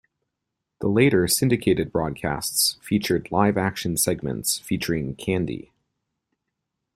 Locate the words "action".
3.55-3.97